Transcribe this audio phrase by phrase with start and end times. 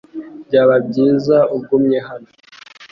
[0.47, 2.29] Byaba byiza ugumye hano.